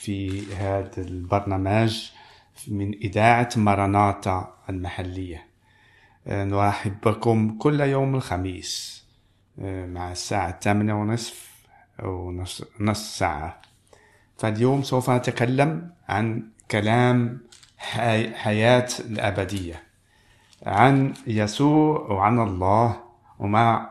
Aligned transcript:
في 0.00 0.54
هذا 0.54 0.90
البرنامج 0.98 2.10
من 2.68 2.94
إذاعة 2.94 3.48
مراناتا 3.56 4.54
المحلية. 4.70 5.46
نرحب 6.26 7.00
بكم 7.06 7.58
كل 7.58 7.80
يوم 7.80 8.14
الخميس 8.14 9.04
مع 9.58 10.12
الساعة 10.12 10.48
الثامنة 10.48 11.00
ونصف 11.00 11.50
أو 12.02 12.32
نص 12.80 13.18
ساعة. 13.18 13.60
فاليوم 14.38 14.82
سوف 14.82 15.10
نتكلم 15.10 15.90
عن 16.08 16.48
كلام 16.70 17.40
حياة 18.34 18.88
الأبدية 19.00 19.82
عن 20.66 21.14
يسوع 21.26 22.00
وعن 22.00 22.40
الله 22.40 23.00
وما 23.38 23.90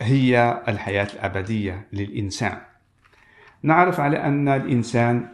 هي 0.00 0.62
الحياة 0.68 1.08
الأبدية 1.14 1.86
للإنسان. 1.92 2.58
نعرف 3.62 4.00
على 4.00 4.16
أن 4.24 4.48
الإنسان 4.48 5.28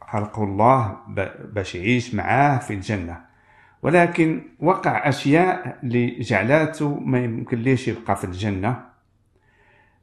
خلقه 0.00 0.44
الله 0.44 0.96
باش 1.52 1.74
يعيش 1.74 2.14
معاه 2.14 2.58
في 2.58 2.74
الجنة. 2.74 3.28
ولكن 3.82 4.42
وقع 4.58 5.08
أشياء 5.08 5.78
اللي 5.82 6.22
ما 7.00 7.18
يمكن 7.18 7.58
ليش 7.58 7.88
يبقى 7.88 8.16
في 8.16 8.24
الجنة 8.24 8.84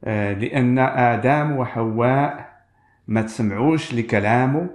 لأن 0.03 0.79
آدم 0.79 1.51
وحواء 1.51 2.55
ما 3.07 3.21
تسمعوش 3.21 3.93
لكلامه 3.93 4.69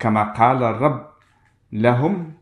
كما 0.00 0.22
قال 0.32 0.62
الرب 0.62 1.10
لهم 1.72 2.32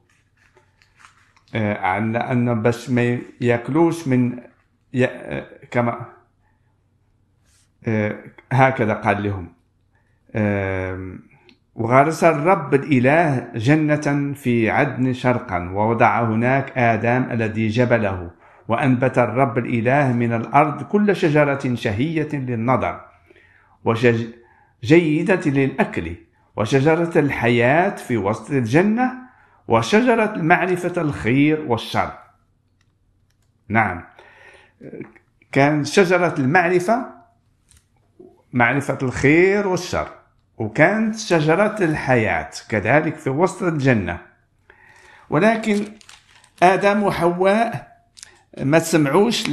عن 1.55 2.17
أن 2.17 2.63
باش 2.63 2.91
ما 2.91 3.19
يأكلوش 3.41 4.09
من 4.09 4.41
كما 5.71 6.07
هكذا 8.53 8.95
قال 8.95 9.23
لهم. 9.23 9.53
وغرس 11.75 12.25
الرب 12.25 12.75
الإله 12.75 13.49
جنة 13.55 14.35
في 14.35 14.71
عدن 14.71 15.13
شرقا 15.13 15.71
ووضع 15.71 16.23
هناك 16.23 16.79
آدم 16.79 17.31
الذي 17.31 17.69
جبله 17.69 18.31
وأنبت 18.69 19.19
الرب 19.19 19.59
الإله 19.59 20.13
من 20.13 20.33
الأرض 20.33 20.83
كل 20.83 21.17
شجرة 21.17 21.75
شهية 21.75 22.29
للنظر 22.33 23.01
وجيدة 23.85 25.41
للأكل 25.47 26.17
وشجرة 26.57 27.19
الحياة 27.19 27.97
في 27.97 28.17
وسط 28.17 28.51
الجنة 28.51 29.13
وشجرة 29.69 30.35
معرفة 30.37 31.03
الخير 31.03 31.65
والشر. 31.67 32.13
نعم. 33.69 34.05
كان 35.53 35.85
شجرة 35.85 36.35
المعرفة 36.39 37.07
معرفة 38.53 38.99
الخير 39.03 39.69
والشر. 39.69 40.18
وكانت 40.59 41.19
شجرة 41.19 41.77
الحياة 41.81 42.51
كذلك 42.69 43.17
في 43.17 43.31
وسط 43.31 43.63
الجنة. 43.63 44.21
ولكن 45.31 45.85
آدم 46.63 47.03
وحواء 47.03 47.99
ما 48.63 48.79
تسمعوش 48.79 49.49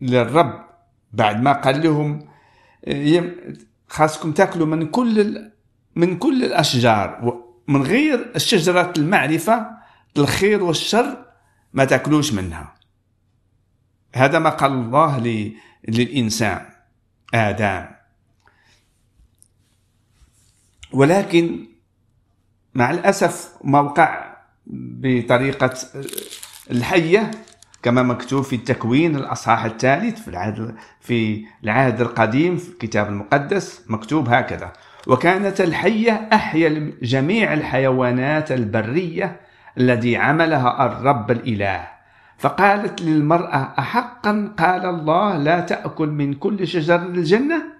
للرب. 0.00 0.64
بعد 1.12 1.42
ما 1.42 1.52
قال 1.52 1.82
لهم 1.82 2.28
خاصكم 3.88 4.32
تاكلوا 4.32 4.66
من 4.66 4.86
كل 4.86 5.42
من 5.96 6.18
كل 6.18 6.44
الأشجار 6.44 7.40
من 7.68 7.82
غير 7.82 8.38
شجرة 8.38 8.92
المعرفة 8.96 9.70
الخير 10.16 10.62
والشر 10.62 11.24
ما 11.72 11.84
تاكلوش 11.84 12.32
منها. 12.32 12.74
هذا 14.14 14.38
ما 14.38 14.50
قال 14.50 14.72
الله 14.72 15.18
للإنسان 15.88 16.66
آدم. 17.34 17.95
ولكن 20.92 21.66
مع 22.74 22.90
الأسف 22.90 23.52
ما 23.64 23.80
وقع 23.80 24.36
بطريقة 24.66 25.74
الحية 26.70 27.30
كما 27.82 28.02
مكتوب 28.02 28.44
في 28.44 28.56
التكوين 28.56 29.16
الأصحاح 29.16 29.64
الثالث 29.64 30.22
في 30.22 30.28
العهد 30.28 30.74
في 31.00 31.44
العهد 31.64 32.00
القديم 32.00 32.56
في 32.56 32.68
الكتاب 32.68 33.08
المقدس 33.08 33.84
مكتوب 33.88 34.28
هكذا 34.28 34.72
وكانت 35.06 35.60
الحية 35.60 36.28
أحيا 36.32 36.92
جميع 37.02 37.52
الحيوانات 37.54 38.52
البرية 38.52 39.40
الذي 39.78 40.16
عملها 40.16 40.86
الرب 40.86 41.30
الإله. 41.30 41.88
فقالت 42.38 43.02
للمرأة 43.02 43.74
احقا؟ 43.78 44.54
قال 44.58 44.86
الله 44.86 45.36
لا 45.36 45.60
تأكل 45.60 46.08
من 46.08 46.34
كل 46.34 46.66
شجر 46.66 47.02
الجنة؟ 47.02 47.75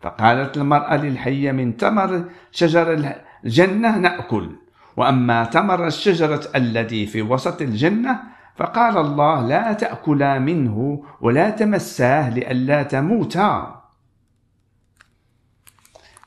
فقالت 0.00 0.56
المرأة 0.56 0.96
للحية 0.96 1.52
من 1.52 1.76
تمر 1.76 2.24
شجر 2.52 3.14
الجنة 3.44 3.98
نأكل 3.98 4.50
وأما 4.96 5.44
تمر 5.44 5.86
الشجرة 5.86 6.40
الذي 6.54 7.06
في 7.06 7.22
وسط 7.22 7.62
الجنة 7.62 8.20
فقال 8.56 8.98
الله 8.98 9.46
لا 9.46 9.72
تأكلا 9.72 10.38
منه 10.38 11.04
ولا 11.20 11.50
تمساه 11.50 12.30
لئلا 12.30 12.82
تموتا. 12.82 13.80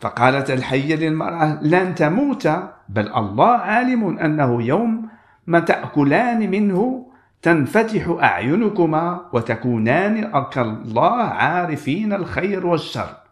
فقالت 0.02 0.52
الحية 0.52 0.96
للمرأة 0.96 1.60
لن 1.62 1.96
تموتا 1.96 2.74
بل 2.90 3.08
الله 3.14 3.52
عالم 3.52 4.18
أنه 4.18 4.64
يوم 4.64 5.10
ما 5.48 5.60
تأكلان 5.60 6.52
منه 6.52 7.08
تنفتح 7.42 8.18
أعينكما 8.24 9.30
وتكونان 9.34 10.44
كالله 10.52 11.24
عارفين 11.24 12.14
الخير 12.14 12.68
والشر. 12.68 13.23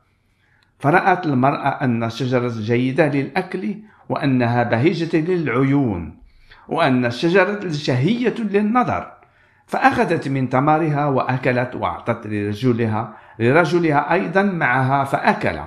فرأت 0.81 1.25
المرأة 1.25 1.69
أن 1.69 2.03
الشجرة 2.03 2.51
جيدة 2.57 3.07
للأكل 3.07 3.75
وأنها 4.09 4.63
بهجة 4.63 5.17
للعيون 5.17 6.17
وأن 6.67 7.05
الشجرة 7.05 7.71
شهية 7.71 8.35
للنظر. 8.39 9.11
فأخذت 9.67 10.27
من 10.27 10.49
تمرها 10.49 11.05
وأكلت 11.05 11.75
وأعطت 11.75 12.27
لرجلها 12.27 13.13
لرجلها 13.39 14.13
أيضا 14.13 14.41
معها 14.41 15.03
فأكل. 15.03 15.59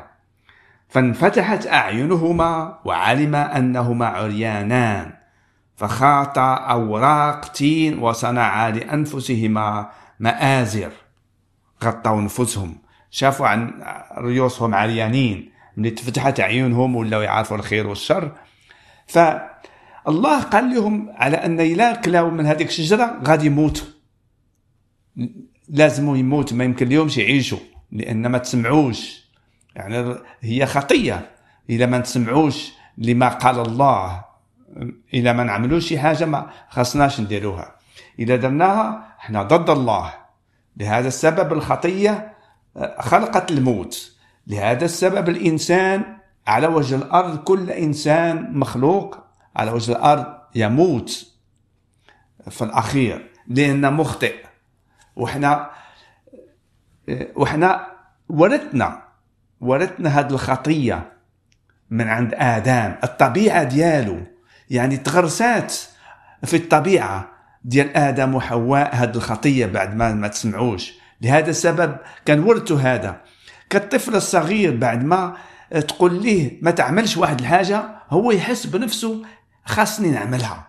فانفتحت 0.89 1.67
أعينهما 1.67 2.79
وعلم 2.85 3.35
أنهما 3.35 4.07
عريانان. 4.07 5.13
فخاطا 5.77 6.55
أوراق 6.55 7.41
تين 7.41 7.99
وصنعا 7.99 8.71
لأنفسهما 8.71 9.91
مآزر. 10.21 10.91
غطوا 11.85 12.21
نفوسهم 12.21 12.84
شافوا 13.15 13.47
عن 13.47 13.83
ريوسهم 14.19 14.75
عريانين 14.75 15.51
من 15.77 15.95
تفتحت 15.95 16.41
عيونهم 16.41 16.97
ولاو 16.97 17.23
يعرفوا 17.23 17.57
الخير 17.57 17.87
والشر. 17.87 18.33
ف 19.07 19.19
الله 20.09 20.43
قال 20.43 20.75
لهم 20.75 21.11
على 21.15 21.37
أن 21.37 21.61
الا 21.61 21.95
كلاو 21.95 22.31
من 22.31 22.47
هذيك 22.47 22.69
الشجرة 22.69 23.21
غادي 23.25 23.47
يموتوا 23.47 23.87
لازم 25.69 26.17
يموت 26.17 26.53
ما 26.53 26.65
يمكن 26.65 26.89
لهمش 26.89 27.19
يعيشوا 27.19 27.59
لأن 27.93 28.27
ما 28.27 28.39
تسمعوش. 28.39 29.25
يعني 29.75 30.17
هي 30.41 30.67
خطية. 30.67 31.31
اذا 31.71 31.87
ما 31.87 31.99
نسمعوش 31.99 32.73
لما 32.99 33.29
قال 33.29 33.61
الله 33.61 34.25
اذا 35.15 35.33
ما 35.33 35.44
نعملوش 35.44 35.88
شي 35.88 35.99
حاجة 35.99 36.25
ما 36.25 36.50
خصناش 36.69 37.21
نديروها. 37.21 37.77
إذا 38.19 38.37
درناها 38.37 39.17
إحنا 39.21 39.43
ضد 39.43 39.71
الله. 39.71 40.15
لهذا 40.77 41.09
السبب 41.09 41.53
الخطية 41.53 42.34
خلقت 43.00 43.50
الموت. 43.50 44.12
لهذا 44.47 44.85
السبب 44.85 45.29
الإنسان 45.29 46.05
على 46.47 46.67
وجه 46.67 46.97
الأرض 46.97 47.38
كل 47.38 47.71
إنسان 47.71 48.59
مخلوق 48.59 49.19
على 49.56 49.71
وجه 49.71 49.93
الأرض 49.93 50.26
يموت 50.55 51.26
في 52.50 52.65
الأخير 52.65 53.31
لأنه 53.49 53.91
مخطئ. 53.91 54.35
وحنا 55.17 55.71
وحنا 57.37 57.87
ورثنا 58.29 59.03
ورثنا 59.61 60.21
هذه 60.21 60.31
الخطية 60.31 61.12
من 61.91 62.09
عند 62.09 62.35
آدم. 62.35 62.94
الطبيعة 63.05 63.62
ديالو 63.62 64.21
يعني 64.71 64.97
تغرسات 64.97 65.75
في 66.44 66.56
الطبيعة 66.56 67.29
ديال 67.65 67.97
آدم 67.97 68.35
وحواء 68.35 68.94
هذه 68.94 69.17
الخطية 69.17 69.67
بعد 69.67 69.97
ما 69.97 70.12
ما 70.12 70.29
تسمعوش. 70.29 71.04
لهذا 71.20 71.50
السبب 71.50 71.96
كان 72.26 72.40
ورثوا 72.40 72.78
هذا. 72.78 73.20
كالطفل 73.70 74.14
الصغير 74.14 74.76
بعد 74.76 75.05
ما 75.05 75.37
تقول 75.70 76.22
ليه 76.22 76.58
ما 76.62 76.70
تعملش 76.70 77.16
واحد 77.16 77.40
الحاجة 77.40 77.84
هو 78.11 78.31
يحس 78.31 78.66
بنفسه 78.66 79.22
خاصني 79.64 80.11
نعملها. 80.11 80.69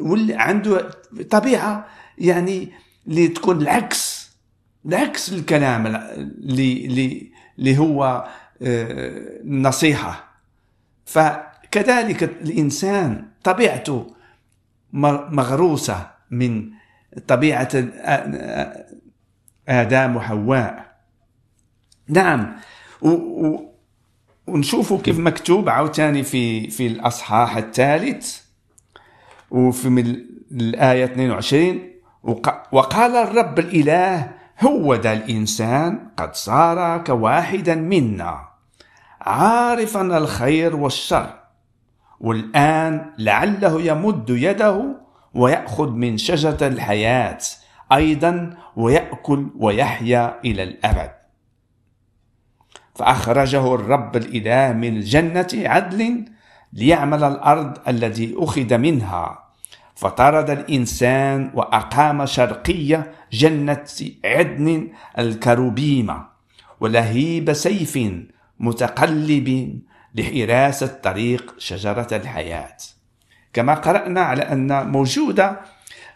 واللي 0.00 0.34
عنده 0.34 0.90
طبيعة 1.30 1.86
يعني 2.18 2.72
اللي 3.06 3.28
تكون 3.28 3.62
العكس 3.62 4.30
العكس 4.86 5.32
الكلام 5.32 5.86
اللي 5.86 6.86
اللي 6.86 7.32
اللي 7.58 7.78
هو 7.78 8.28
آه، 8.62 9.40
النصيحة. 9.40 10.28
فكذلك 11.06 12.22
الإنسان 12.22 13.28
طبيعته 13.44 14.14
مغروسة 14.92 16.10
من 16.30 16.70
طبيعة 17.26 17.68
آدم 19.68 20.16
وحواء. 20.16 20.96
نعم. 22.08 22.56
ونشوفوا 24.46 24.98
كيف 24.98 25.18
مكتوب 25.18 25.68
عاوتاني 25.68 26.22
في 26.22 26.70
في 26.70 26.86
الأصحاح 26.86 27.56
الثالث 27.56 28.40
وفي 29.50 29.88
من 29.88 30.16
الآية 30.52 31.04
22 31.04 31.80
وقال 32.72 33.16
الرب 33.16 33.58
الإله 33.58 34.30
هو 34.60 34.94
ذا 34.94 35.12
الإنسان 35.12 36.08
قد 36.16 36.34
صار 36.34 37.04
كواحدا 37.04 37.74
منا. 37.74 38.48
عارفا 39.20 40.00
الخير 40.00 40.76
والشر. 40.76 41.34
والآن 42.20 43.10
لعله 43.18 43.82
يمد 43.82 44.30
يده 44.30 44.96
ويأخذ 45.34 45.90
من 45.90 46.18
شجرة 46.18 46.66
الحياة. 46.66 47.38
أيضا 47.92 48.56
ويأكل 48.76 49.50
ويحيا 49.58 50.40
إلى 50.44 50.62
الأبد. 50.62 51.10
فأخرجه 52.94 53.74
الرب 53.74 54.16
الإله 54.16 54.72
من 54.72 54.96
الجنة 54.96 55.48
عدل 55.54 56.24
ليعمل 56.72 57.24
الأرض 57.24 57.78
التي 57.88 58.34
أخذ 58.38 58.78
منها. 58.78 59.44
فطرد 59.94 60.50
الإنسان 60.50 61.50
وأقام 61.54 62.26
شرقية 62.26 63.12
جنة 63.32 63.86
عدن 64.24 64.88
الكروبيمة 65.18 66.26
ولهيب 66.80 67.52
سيف 67.52 67.98
متقلب 68.60 69.78
لحراسة 70.14 70.86
طريق 70.86 71.54
شجرة 71.58 72.08
الحياة. 72.12 72.76
كما 73.52 73.74
قرأنا 73.74 74.20
على 74.20 74.42
أن 74.42 74.88
موجودة 74.92 75.60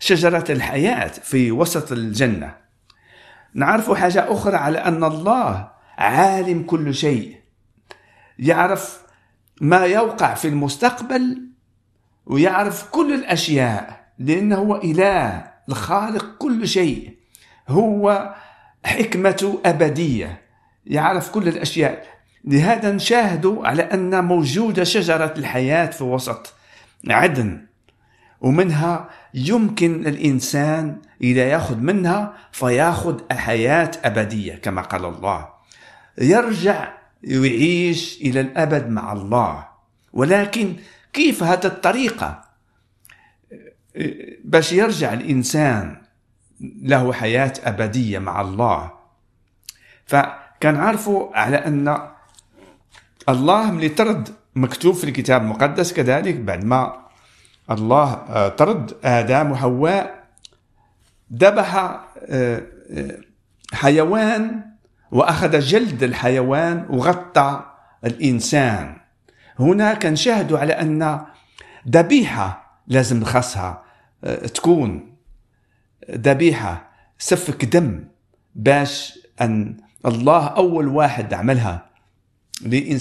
شجرة 0.02 0.44
الحياة 0.50 1.08
في 1.08 1.52
وسط 1.52 1.92
الجنة. 1.92 2.54
نعرف 3.54 3.92
حاجة 3.92 4.32
أخرى 4.32 4.56
على 4.56 4.78
أن 4.78 5.04
الله 5.04 5.70
عالم 5.98 6.62
كل 6.62 6.94
شيء. 6.94 7.36
يعرف 8.38 9.02
ما 9.60 9.84
يوقع 9.84 10.34
في 10.34 10.48
المستقبل 10.48 11.42
ويعرف 12.26 12.90
كل 12.90 13.14
الأشياء 13.14 14.04
لأنه 14.18 14.56
هو 14.56 14.76
إله 14.76 15.50
الخالق 15.68 16.26
كل 16.38 16.68
شيء. 16.68 17.16
هو 17.68 18.34
حكمة 18.84 19.60
أبدية. 19.64 20.42
يعرف 20.86 21.30
كل 21.30 21.48
الأشياء. 21.48 22.06
لهذا 22.44 22.90
نشاهد 22.92 23.46
على 23.46 23.82
أن 23.82 24.24
موجودة 24.24 24.84
شجرة 24.84 25.34
الحياة 25.38 25.86
في 25.86 26.04
وسط 26.04 26.54
عدن 27.08 27.66
ومنها 28.40 29.08
يمكن 29.34 30.06
الإنسان 30.06 30.96
إذا 31.20 31.48
يأخذ 31.48 31.76
منها 31.76 32.34
فيأخذ 32.52 33.32
حياة 33.32 33.90
أبدية 34.04 34.54
كما 34.54 34.82
قال 34.82 35.04
الله. 35.04 35.48
يرجع 36.18 36.92
ويعيش 37.24 38.18
إلى 38.20 38.40
الأبد 38.40 38.88
مع 38.88 39.12
الله. 39.12 39.66
ولكن 40.12 40.76
كيف 41.12 41.42
هذه 41.42 41.66
الطريقة؟ 41.66 42.44
باش 44.44 44.72
يرجع 44.72 45.12
الإنسان 45.12 46.02
له 46.82 47.12
حياة 47.12 47.52
أبدية 47.64 48.18
مع 48.18 48.40
الله. 48.40 48.90
فكان 50.06 50.76
عارفوا 50.76 51.36
على 51.36 51.56
أن 51.56 52.08
الله 53.28 53.70
ملي 53.70 53.88
طرد 53.88 54.28
مكتوب 54.54 54.94
في 54.94 55.04
الكتاب 55.04 55.42
المقدس 55.42 55.92
كذلك 55.92 56.36
بعد 56.36 56.64
ما 56.64 57.02
الله 57.70 58.12
آه، 58.12 58.48
طرد 58.48 58.96
آدم 59.04 59.50
وحواء 59.50 60.24
ذبح 61.32 61.76
آه، 61.76 62.02
آه، 62.28 63.20
حيوان 63.72 64.62
وأخذ 65.10 65.58
جلد 65.58 66.02
الحيوان 66.02 66.86
وغطى 66.90 67.64
الإنسان. 68.04 68.96
هنا 69.60 69.94
كنشاهدوا 69.94 70.58
على 70.58 70.72
أن 70.72 71.20
ذبيحة 71.88 72.80
لازم 72.86 73.20
نخصها 73.20 73.82
تكون 74.54 75.16
ذبيحة 76.10 76.90
سفك 77.18 77.64
دم 77.64 78.04
باش 78.54 79.18
أن 79.40 79.76
الله 80.06 80.46
أول 80.46 80.88
واحد 80.88 81.34
عملها 81.34 81.86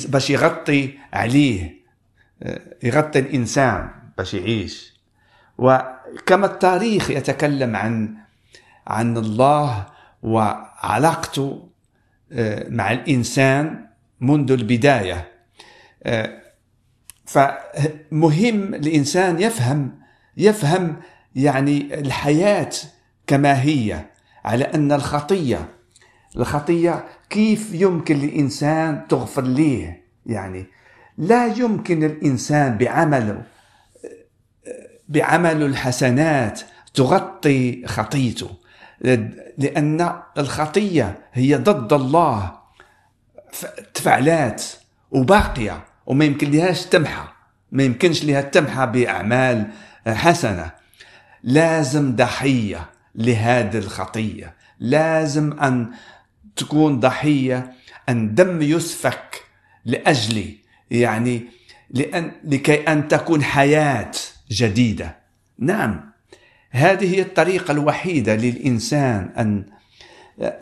باش 0.09 0.29
يغطي 0.29 0.97
عليه 1.13 1.81
يغطي 2.83 3.19
الإنسان. 3.19 4.00
باش 4.17 4.33
يعيش. 4.33 5.01
وكما 5.57 6.45
التاريخ 6.45 7.11
يتكلم 7.11 7.75
عن 7.75 8.15
عن 8.87 9.17
الله 9.17 9.85
وعلاقته 10.23 11.67
آه، 12.31 12.69
مع 12.69 12.91
الإنسان 12.91 13.85
منذ 14.21 14.51
البداية. 14.51 15.31
آه، 16.03 16.41
فمهم 17.25 18.73
الإنسان 18.73 19.41
يفهم 19.41 19.99
يفهم 20.37 20.95
يعني 21.35 21.99
الحياة 21.99 22.69
كما 23.27 23.61
هي 23.61 24.05
على 24.45 24.63
أن 24.63 24.91
الخطية 24.91 25.69
الخطية 26.37 27.05
كيف 27.29 27.73
يمكن 27.73 28.17
للإنسان 28.17 29.07
تغفر 29.09 29.41
ليه؟ 29.41 30.03
يعني 30.25 30.65
لا 31.17 31.45
يمكن 31.45 32.03
الإنسان 32.03 32.77
بعمله 32.77 33.43
بعمل 35.11 35.63
الحسنات 35.63 36.61
تغطي 36.93 37.87
خطيته. 37.87 38.49
لأن 39.57 40.13
الخطية 40.37 41.19
هي 41.33 41.55
ضد 41.55 41.93
الله. 41.93 42.51
تفعلات 43.93 44.63
وباقية 45.11 45.83
وما 46.05 46.25
يمكن 46.25 46.51
لهاش 46.51 46.85
تمحى. 46.85 47.23
ما 47.71 47.83
يمكنش 47.83 48.23
لها 48.23 48.41
تمحى 48.41 48.85
بأعمال 48.85 49.67
حسنة. 50.07 50.71
لازم 51.43 52.15
ضحية 52.15 52.89
لهذه 53.15 53.77
الخطية. 53.77 54.53
لازم 54.79 55.59
أن 55.59 55.91
تكون 56.55 56.99
ضحية 56.99 57.73
أن 58.09 58.35
دم 58.35 58.61
يسفك 58.61 59.45
لأجلي. 59.85 60.57
يعني 60.91 61.45
لأن 61.89 62.31
لكي 62.43 62.83
أن 62.87 63.07
تكون 63.07 63.43
حياة. 63.43 64.11
جديدة. 64.51 65.17
نعم 65.59 66.11
هذه 66.71 67.15
هي 67.15 67.21
الطريقة 67.21 67.71
الوحيدة 67.71 68.35
للإنسان 68.35 69.33
أن 69.37 69.65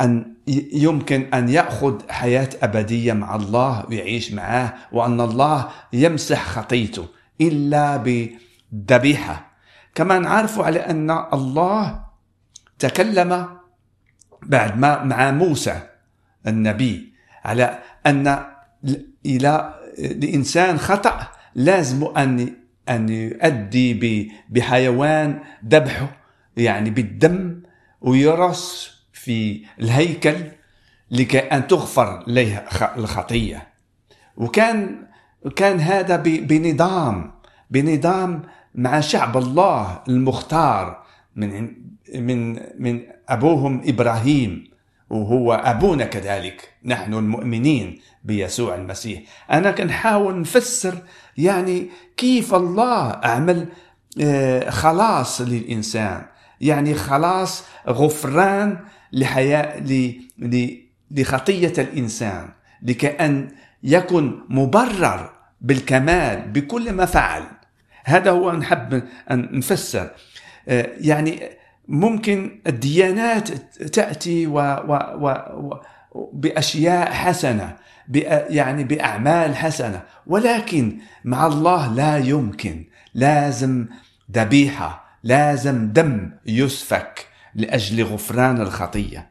أن 0.01 0.33
يمكن 0.73 1.21
أن 1.33 1.49
يأخذ 1.49 2.09
حياة 2.09 2.49
أبدية 2.63 3.13
مع 3.13 3.35
الله 3.35 3.85
ويعيش 3.89 4.33
معه 4.33 4.73
وأن 4.91 5.21
الله 5.21 5.69
يمسح 5.93 6.45
خطيته 6.45 7.07
إلا 7.41 7.97
بذبيحة 7.97 9.51
كما 9.95 10.19
نعرف 10.19 10.59
على 10.59 10.79
أن 10.79 11.11
الله 11.33 12.03
تكلم 12.79 13.47
بعد 14.41 14.77
ما 14.77 15.03
مع 15.03 15.31
موسى 15.31 15.81
النبي 16.47 17.13
على 17.45 17.79
أن 18.05 18.45
إلى 19.25 19.79
الإنسان 19.99 20.77
خطأ 20.77 21.27
لازم 21.55 22.05
أن 22.17 22.53
أن 22.89 23.09
يؤدي 23.09 24.31
بحيوان 24.49 25.39
ذبحه 25.65 26.17
يعني 26.57 26.89
بالدم 26.89 27.61
ويرص 28.01 28.91
في 29.13 29.65
الهيكل 29.79 30.35
لكي 31.11 31.39
أن 31.39 31.67
تغفر 31.67 32.23
له 32.27 32.57
الخطية. 32.97 33.67
وكان 34.37 35.07
كان 35.55 35.79
هذا 35.79 36.15
بنظام 36.23 37.31
بنظام 37.69 38.41
مع 38.75 38.99
شعب 38.99 39.37
الله 39.37 40.03
المختار 40.07 41.03
من 41.35 41.73
من 42.15 42.59
من 42.79 43.01
أبوهم 43.29 43.81
إبراهيم 43.85 44.69
وهو 45.09 45.53
أبونا 45.53 46.05
كذلك 46.05 46.73
نحن 46.85 47.13
المؤمنين 47.13 47.99
بيسوع 48.23 48.75
المسيح. 48.75 49.21
أنا 49.51 49.71
كنحاول 49.71 50.41
نفسر 50.41 50.95
يعني 51.39 51.89
كيف 52.17 52.53
الله 52.53 53.19
عمل 53.23 53.67
آه، 54.21 54.69
خلاص 54.69 55.41
للإنسان؟ 55.41 56.21
يعني 56.61 56.93
خلاص 56.93 57.63
غفران 57.87 58.77
لحياة 59.13 59.83
لخطية 61.11 61.73
الإنسان 61.77 62.49
لكأن 62.81 63.47
يكن 63.83 64.39
مبرر 64.49 65.29
بالكمال 65.61 66.41
بكل 66.41 66.91
ما 66.93 67.05
فعل. 67.05 67.43
هذا 68.05 68.31
هو 68.31 68.51
نحب 68.51 69.03
أن 69.31 69.49
نفسر. 69.51 70.09
آه، 70.67 70.89
يعني 70.99 71.49
ممكن 71.87 72.59
الديانات 72.67 73.51
تأتي 73.83 74.47
و 74.47 74.59
و 74.59 74.99
و 75.15 75.29
و 75.61 76.29
بأشياء 76.33 77.11
حسنة. 77.11 77.75
يعني 78.49 78.83
بأعمال 78.83 79.55
حسنة. 79.55 80.01
ولكن 80.27 80.97
مع 81.25 81.47
الله 81.47 81.93
لا 81.93 82.17
يمكن. 82.17 82.85
لازم 83.13 83.85
ذبيحة 84.31 85.09
لازم 85.23 85.91
دم 85.93 86.31
يسفك 86.45 87.27
لأجل 87.55 88.03
غفران 88.03 88.61
الخطية. 88.61 89.29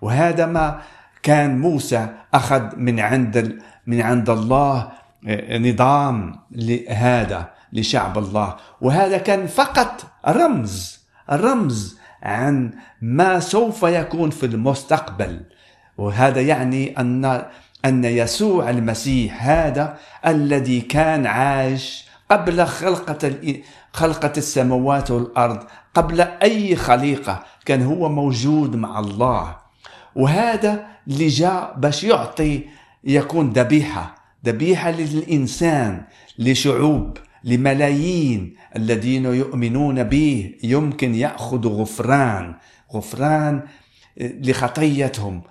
وهذا 0.00 0.46
ما 0.46 0.80
كان 1.22 1.58
موسى 1.58 2.08
أخذ 2.34 2.76
من 2.76 3.00
عند 3.00 3.58
من 3.86 4.00
عند 4.00 4.30
الله 4.30 4.92
آه، 5.28 5.58
نظام 5.58 6.40
لهذا 6.50 7.50
لشعب 7.72 8.18
الله. 8.18 8.56
وهذا 8.80 9.18
كان 9.18 9.46
فقط 9.46 10.06
رمز 10.28 11.00
رمز 11.30 11.98
عن 12.22 12.70
ما 13.02 13.40
سوف 13.40 13.82
يكون 13.82 14.30
في 14.30 14.46
المستقبل. 14.46 15.40
وهذا 15.98 16.40
يعني 16.40 17.00
أن 17.00 17.44
أن 17.84 18.04
يسوع 18.04 18.70
المسيح 18.70 19.46
هذا 19.48 19.98
الذي 20.26 20.80
كان 20.80 21.26
عايش 21.26 22.04
قبل 22.30 22.66
خلقة 22.66 23.32
خلقة 23.92 24.32
السماوات 24.36 25.10
والأرض 25.10 25.64
قبل 25.94 26.20
أي 26.20 26.76
خليقة 26.76 27.44
كان 27.64 27.82
هو 27.82 28.08
موجود 28.08 28.76
مع 28.76 28.98
الله. 28.98 29.56
وهذا 30.16 30.86
اللي 31.08 31.28
جاء 31.28 31.74
باش 31.78 32.04
يعطي 32.04 32.64
يكون 33.04 33.50
ذبيحة 33.50 34.14
ذبيحة 34.46 34.90
للإنسان 34.90 36.02
لشعوب 36.38 37.18
لملايين 37.44 38.56
الذين 38.76 39.24
يؤمنون 39.24 40.02
به. 40.02 40.54
يمكن 40.62 41.14
يأخذوا 41.14 41.80
غفران 41.80 42.54
غفران 42.92 43.62
لخطيتهم. 44.20 45.42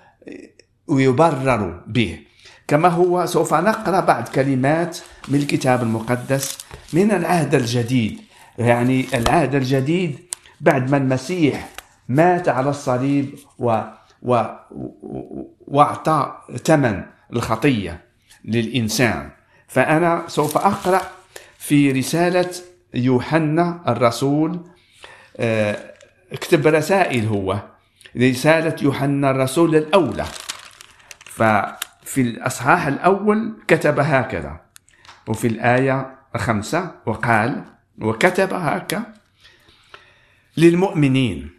ويبرروا 0.89 1.74
به. 1.88 2.19
كما 2.67 2.88
هو 2.88 3.25
سوف 3.25 3.53
نقرأ 3.53 4.00
بعض 4.00 4.27
كلمات 4.27 4.98
من 5.27 5.39
الكتاب 5.39 5.84
المقدس 5.84 6.58
من 6.93 7.12
العهد 7.12 7.55
الجديد. 7.55 8.22
يعني 8.58 9.05
العهد 9.13 9.55
الجديد 9.55 10.19
بعد 10.62 10.91
ما 10.91 10.98
المسيح 10.98 11.69
مات 12.10 12.50
على 12.50 12.69
الصليب 12.69 13.36
و 13.60 13.81
و 14.22 14.43
وأعطى 15.67 16.38
ثمن 16.65 17.03
الخطية 17.34 18.01
للإنسان. 18.46 19.29
فأنا 19.67 20.24
سوف 20.27 20.58
أقرأ 20.58 21.01
في 21.58 21.91
رسالة 21.91 22.50
يوحنا 22.93 23.84
الرسول 23.88 24.60
آه، 25.38 25.77
اكتب 26.31 26.67
رسائل 26.67 27.25
هو. 27.27 27.60
رسالة 28.17 28.75
يوحنا 28.81 29.31
الرسول 29.31 29.75
الأولى. 29.75 30.25
ففي 31.39 32.22
الأصحاح 32.22 32.88
الأول 32.88 33.53
كتب 33.67 34.00
هكذا 34.00 34.62
وفي 35.27 35.48
الآية 35.48 36.15
خمسه 36.38 36.91
وقال 37.05 37.63
وكتب 38.01 38.53
هكا 38.53 39.03
للمؤمنين 40.58 41.50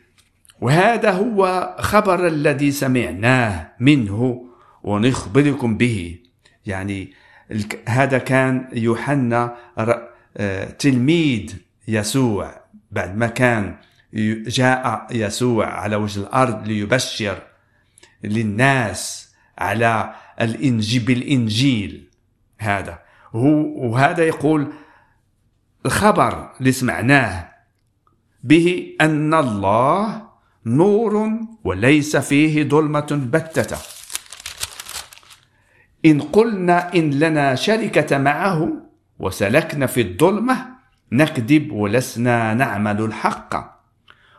وهذا 0.60 1.10
هو 1.10 1.76
خبر 1.80 2.26
الذي 2.26 2.70
سمعناه 2.70 3.72
منه 3.80 4.46
ونخبركم 4.82 5.76
به. 5.76 6.18
يعني 6.66 7.12
هذا 7.88 8.18
كان 8.18 8.68
يوحنا 8.72 9.56
آه، 10.36 10.64
تلميذ 10.64 11.56
يسوع. 11.88 12.60
بعد 12.90 13.16
ما 13.16 13.26
كان 13.26 13.76
جاء 14.46 15.06
يسوع 15.10 15.66
على 15.66 15.96
وجه 15.96 16.20
الأرض 16.20 16.68
ليبشر 16.68 17.42
للناس 18.24 19.29
على 19.60 20.14
الانجيل 20.40 21.02
بالإنجيل. 21.02 22.10
هذا. 22.58 22.98
وهذا 23.32 24.24
يقول 24.24 24.72
الخبر 25.86 26.50
اللي 26.60 26.72
سمعناه 26.72 27.48
به 28.44 28.96
أن 29.00 29.34
الله 29.34 30.22
نور 30.66 31.30
وليس 31.64 32.16
فيه 32.16 32.68
ظلمة 32.68 33.28
بتته 33.32 33.78
إن 36.06 36.20
قلنا 36.20 36.94
إن 36.94 37.10
لنا 37.10 37.54
شركة 37.54 38.18
معه 38.18 38.72
وسلكنا 39.18 39.86
في 39.86 40.00
الظلمة 40.00 40.66
نكذب 41.12 41.72
ولسنا 41.72 42.54
نعمل 42.54 43.04
الحق. 43.04 43.80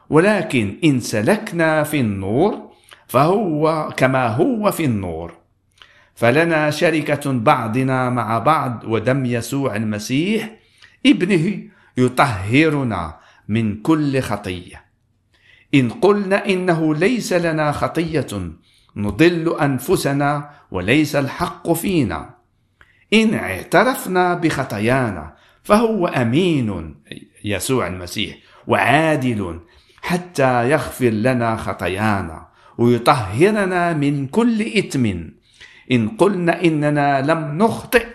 ولكن 0.09 0.77
إن 0.83 0.99
سلكنا 0.99 1.83
في 1.83 1.99
النور 1.99 2.70
فهو 3.11 3.93
كما 3.97 4.27
هو 4.27 4.71
في 4.71 4.85
النور. 4.85 5.33
فلنا 6.15 6.71
شركة 6.71 7.31
بعضنا 7.31 8.09
مع 8.09 8.39
بعض 8.39 8.83
ودم 8.83 9.25
يسوع 9.25 9.75
المسيح 9.75 10.51
ابنه 11.05 11.63
يطهرنا 11.97 13.19
من 13.47 13.81
كل 13.81 14.21
خطية. 14.21 14.85
إن 15.73 15.89
قلنا 15.89 16.45
إنه 16.45 16.95
ليس 16.95 17.33
لنا 17.33 17.71
خطية 17.71 18.51
نضل 18.95 19.57
أنفسنا 19.61 20.49
وليس 20.71 21.15
الحق 21.15 21.71
فينا. 21.71 22.29
إن 23.13 23.33
اعترفنا 23.33 24.33
بخطايانا 24.33 25.35
فهو 25.63 26.07
أمين 26.07 26.95
يسوع 27.43 27.87
المسيح 27.87 28.37
وعادل 28.67 29.59
حتى 30.01 30.69
يغفر 30.69 31.09
لنا 31.09 31.55
خطايانا. 31.55 32.50
ويطهرنا 32.81 33.93
من 33.93 34.27
كل 34.27 34.61
إثم. 34.61 35.05
إن 35.91 36.09
قلنا 36.09 36.63
إننا 36.63 37.21
لم 37.21 37.57
نخطئ 37.57 38.07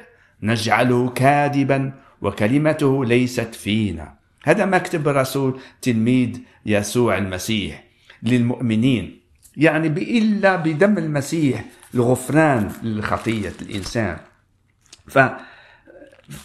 نجعله 0.43 1.09
كاذبا 1.09 1.93
وكلمته 2.23 3.05
ليست 3.05 3.55
فينا. 3.55 4.15
هذا 4.45 4.65
ما 4.65 4.79
كتب 4.79 5.09
الرسول 5.09 5.61
تلميذ 5.83 6.39
يسوع 6.67 7.19
المسيح 7.19 7.85
للمؤمنين. 8.23 9.21
يعني 9.57 9.89
إلا 9.89 10.57
بدم 10.57 10.99
المسيح 10.99 11.65
الغفران 11.95 12.73
لخطية 12.83 13.53
الإنسان. 13.63 14.17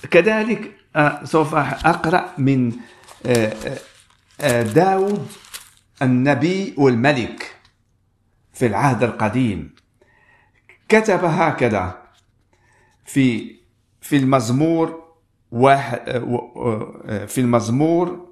فكذلك 0.03 0.71
آه، 0.95 1.23
سوف 1.23 1.55
أقرأ 1.55 2.33
من 2.37 2.71
آه، 3.25 3.53
آه، 4.41 4.63
داود 4.63 5.27
النبي 6.01 6.73
والملك. 6.77 7.60
في 8.61 8.67
العهد 8.67 9.03
القديم. 9.03 9.75
كتب 10.89 11.25
هكذا 11.25 12.01
في 13.05 13.55
في 14.01 14.17
المزمور 14.17 15.03
واحد 15.51 15.99
في 17.27 17.41
المزمور 17.41 18.27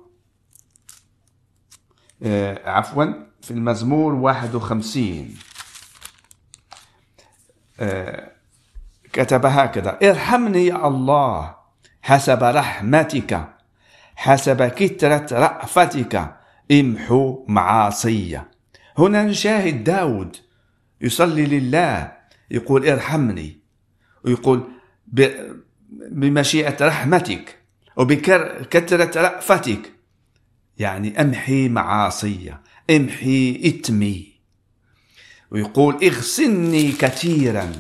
عفوا 2.65 3.05
في 3.41 3.51
المزمور 3.51 4.13
51 4.13 5.36
كتب 9.13 9.45
هكذا 9.45 10.00
ارحمني 10.03 10.65
يا 10.65 10.88
الله 10.88 11.55
حسب 12.01 12.43
رحمتك 12.43 13.50
حسب 14.15 14.63
كثرة 14.63 15.39
رأفتك 15.39 16.36
امحو 16.71 17.45
معاصي 17.48 18.41
هنا 18.99 19.23
نشاهد 19.23 19.83
داود 19.83 20.35
يصلي 21.01 21.45
لله 21.45 22.11
يقول 22.51 22.87
ارحمني 22.87 23.57
ويقول 24.23 24.63
بمشيئة 26.11 26.77
رحمتك 26.87 27.57
وبكثرة 27.97 29.21
رأفتك. 29.21 29.93
يعني 30.77 31.21
امحي 31.21 31.69
معاصي 31.69 32.53
امحي 32.89 33.61
إثمي. 33.65 34.33
ويقول 35.51 36.03
اغسلني 36.03 36.91
كثيرا 36.91 37.71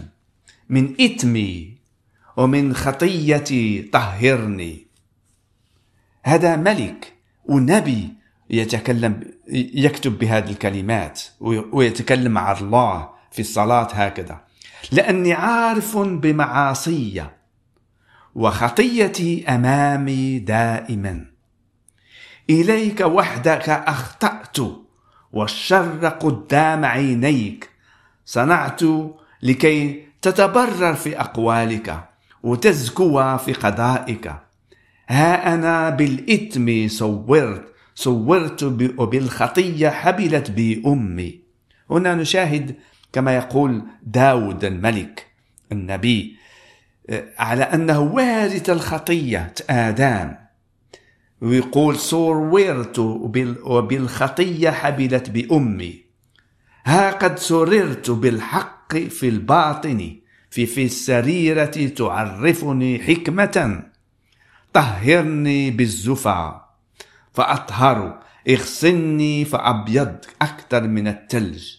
من 0.69 1.01
إثمي 1.01 1.77
ومن 2.37 2.73
خطيتي 2.73 3.81
طهرني. 3.81 4.87
هذا 6.23 6.55
ملك 6.55 7.13
ونبي 7.45 8.09
يتكلم 8.49 9.23
يكتب 9.51 10.19
بهذه 10.19 10.49
الكلمات 10.49 11.21
ويتكلم 11.71 12.31
مع 12.31 12.51
الله 12.51 13.09
في 13.31 13.39
الصلاة 13.39 13.87
هكذا. 13.91 14.41
لأني 14.91 15.33
عارف 15.33 15.97
بمعاصي 15.97 17.25
وخطيتي 18.35 19.45
أمامي 19.49 20.39
دائما. 20.39 21.25
إليك 22.49 23.01
وحدك 23.01 23.69
أخطأت 23.69 24.57
والشر 25.31 26.07
قدام 26.07 26.85
عينيك. 26.85 27.69
صنعت 28.25 28.81
لكي 29.43 30.05
تتبرر 30.21 30.93
في 30.93 31.19
أقوالك 31.19 32.09
وتزكو 32.43 33.37
في 33.37 33.53
قضائك. 33.53 34.33
ها 35.07 35.53
أنا 35.53 35.89
بالإثم 35.89 36.87
صورت 36.87 37.65
صورت 37.99 38.63
وبالخطية 38.97 39.89
حبلت 39.89 40.51
بي 40.51 40.83
أمي 40.85 41.39
هنا 41.89 42.15
نشاهد 42.15 42.75
كما 43.13 43.35
يقول 43.35 43.81
داود 44.03 44.65
الملك 44.65 45.27
النبي 45.71 46.35
على 47.37 47.63
أنه 47.63 47.99
وارث 47.99 48.69
الخطية 48.69 49.53
آدم. 49.69 50.33
ويقول 51.41 51.95
صورت 51.95 52.99
وبالخطية 53.63 54.69
حبلت 54.69 55.29
بأمي. 55.29 56.03
ها 56.85 57.11
قد 57.11 57.39
سررت 57.39 58.11
بالحق 58.11 58.97
في 58.97 59.29
الباطن 59.29 60.15
في 60.49 60.65
في 60.65 60.85
السريرة 60.85 61.87
تعرفني 61.87 62.99
حكمة. 62.99 63.83
طهرني 64.73 65.71
بالزفا. 65.71 66.68
فأطهر. 67.33 68.23
اغسلني 68.49 69.45
فأبيض 69.45 70.15
أكثر 70.41 70.87
من 70.87 71.07
الثلج. 71.07 71.75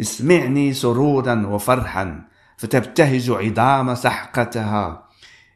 اسمعني 0.00 0.72
سرورا 0.74 1.46
وفرحا 1.46 2.22
فتبتهج 2.56 3.30
عظام 3.30 3.94
سحقتها. 3.94 5.08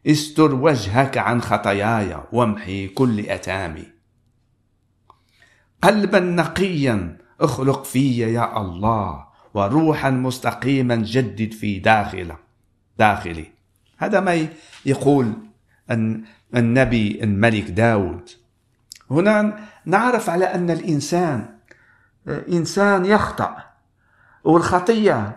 استر 0.07 0.55
وجهك 0.55 1.19
عن 1.19 1.43
خطاياي 1.43 2.23
وامحي 2.33 2.89
كل 2.89 3.21
أتامي. 3.21 3.87
قلبا 5.83 6.21
نقيا 6.21 7.19
اخلق 7.41 7.85
في 7.85 8.19
يا 8.19 8.61
الله 8.61 9.27
وروحا 9.55 10.11
مستقيما 10.11 10.97
جدد 10.97 11.53
في 11.53 11.79
داخله 11.79 12.37
داخلي. 12.99 13.47
هذا 13.99 14.21
ما 14.21 14.49
يقول 14.87 15.33
النبي 16.55 17.25
الملك 17.25 17.71
داود. 17.71 18.31
هنا 19.11 19.59
نعرف 19.85 20.31
على 20.31 20.45
أن 20.45 20.71
الإنسان 20.71 21.47
إنسان 22.29 23.05
يخطأ. 23.05 23.57
والخطية 24.45 25.37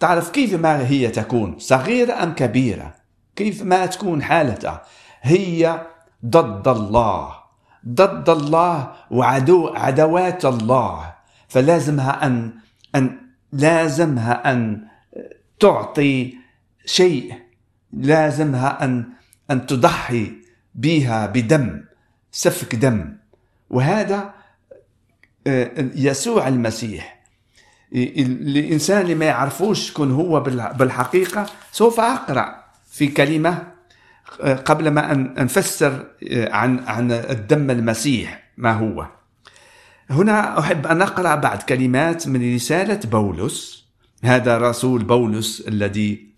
تعرف 0.00 0.30
كيف 0.30 0.54
ما 0.54 0.86
هي 0.88 1.08
تكون؟ 1.08 1.58
صغيرة 1.58 2.22
أم 2.22 2.34
كبيرة؟ 2.34 2.94
كيف 3.36 3.62
ما 3.62 3.86
تكون 3.86 4.22
حالتها؟ 4.22 4.82
هي 5.22 5.86
ضد 6.26 6.68
الله. 6.68 7.34
ضد 7.88 8.30
الله 8.30 8.92
وعدو 9.10 9.68
عدوات 9.68 10.44
الله. 10.44 11.14
فلازمها 11.48 12.26
أن 12.26 12.52
أن 12.94 13.18
لازمها 13.52 14.52
أن 14.52 14.86
تعطي 15.60 16.34
شيء. 16.84 17.34
لازمها 17.92 18.84
أن 18.84 19.04
أن 19.50 19.66
تضحي 19.66 20.32
بها 20.74 21.26
بدم. 21.26 21.87
سفك 22.32 22.74
دم. 22.74 23.16
وهذا 23.70 24.34
آه، 25.46 25.90
يسوع 25.94 26.48
المسيح. 26.48 27.18
الإنسان 27.92 29.00
اللي 29.00 29.14
ما 29.14 29.24
يعرفوش 29.24 29.90
شكون 29.90 30.12
هو 30.12 30.40
بالحقيقة 30.78 31.46
سوف 31.72 32.00
أقرأ 32.00 32.64
في 32.90 33.06
كلمة 33.06 33.62
آه، 34.40 34.54
قبل 34.54 34.88
ما 34.88 35.12
أن 35.12 35.34
نفسر 35.38 36.06
آه، 36.30 36.52
عن 36.52 36.78
عن 36.86 37.12
الدم 37.12 37.70
المسيح 37.70 38.42
ما 38.56 38.72
هو. 38.72 39.06
هنا 40.10 40.58
أحب 40.58 40.86
أن 40.86 41.02
أقرأ 41.02 41.34
بعض 41.34 41.62
كلمات 41.62 42.28
من 42.28 42.54
رسالة 42.54 43.00
بولس. 43.04 43.84
هذا 44.24 44.58
رسول 44.58 45.04
بولس 45.04 45.64
الذي 45.68 46.28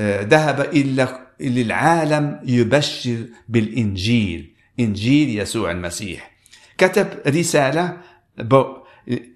ذهب 0.00 0.60
إلى 0.60 1.26
للعالم 1.40 2.40
يبشر 2.44 3.24
بالإنجيل. 3.48 4.55
إنجيل 4.80 5.40
يسوع 5.40 5.70
المسيح. 5.70 6.30
كتب 6.78 7.08
رسالة 7.26 7.96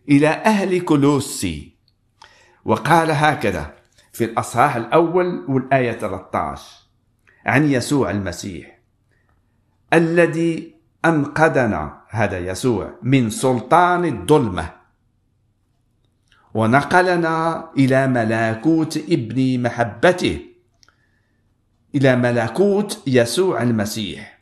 إلى 0.09 0.29
أهل 0.29 0.81
كولوسي 0.81 1.75
وقال 2.65 3.11
هكذا 3.11 3.75
في 4.13 4.25
الأصحاح 4.25 4.77
الأول 4.77 5.45
والآية 5.49 5.93
13 5.93 6.63
عن 7.47 7.71
يسوع 7.71 8.11
المسيح. 8.11 8.79
الذي 9.93 10.75
أنقذنا 11.05 12.03
هذا 12.09 12.39
يسوع 12.39 12.99
من 13.03 13.31
سلطان 13.31 14.05
الظلمة. 14.05 14.71
ونقلنا 16.55 17.71
إلى 17.79 18.07
ملكوت 18.07 18.97
ابن 18.97 19.63
محبته 19.63 20.41
إلى 21.95 22.17
ملكوت 22.17 23.03
يسوع 23.07 23.63
المسيح. 23.63 24.40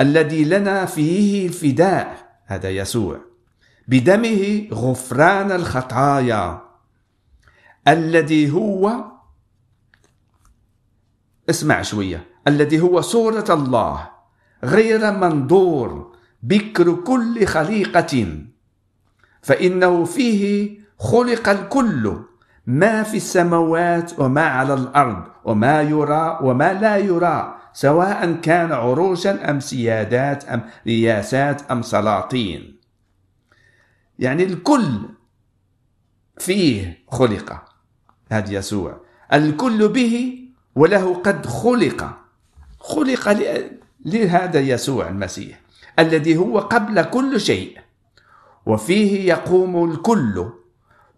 الذي 0.00 0.44
لنا 0.44 0.86
فيه 0.86 1.46
الفداء 1.46 2.38
هذا 2.46 2.70
يسوع. 2.70 3.20
بدمه 3.88 4.68
غفران 4.72 5.52
الخطايا. 5.52 6.62
الذي 7.88 8.50
هو 8.50 9.04
اسمع 11.50 11.82
شوية. 11.82 12.26
الذي 12.48 12.80
هو 12.80 13.00
صورة 13.00 13.44
الله 13.50 14.10
غير 14.64 15.12
منظور 15.12 16.16
بكر 16.42 16.92
كل 16.94 17.46
خليقة. 17.46 18.38
فإنه 19.42 20.04
فيه 20.04 20.78
خلق 20.98 21.48
الكل 21.48 22.16
ما 22.66 23.02
في 23.02 23.16
السماوات 23.16 24.20
وما 24.20 24.42
على 24.42 24.74
الأرض 24.74 25.24
وما 25.44 25.82
يرى 25.82 26.38
وما 26.42 26.72
لا 26.72 26.96
يرى. 26.96 27.61
سواء 27.72 28.32
كان 28.32 28.72
عروشا 28.72 29.50
أم 29.50 29.60
سيادات 29.60 30.44
أم 30.44 30.62
رياسات 30.86 31.70
أم 31.70 31.82
سلاطين. 31.82 32.76
يعني 34.18 34.42
الكل 34.42 34.98
فيه 36.38 36.98
خلق 37.08 37.62
هذا 38.32 38.52
يسوع. 38.52 39.00
الكل 39.32 39.88
به 39.88 40.38
وله 40.74 41.14
قد 41.14 41.46
خلق. 41.46 42.18
خلق 42.78 43.38
لهذا 44.04 44.60
يسوع 44.60 45.08
المسيح 45.08 45.60
الذي 45.98 46.36
هو 46.36 46.58
قبل 46.58 47.02
كل 47.02 47.40
شيء. 47.40 47.78
وفيه 48.66 49.28
يقوم 49.28 49.90
الكل 49.90 50.50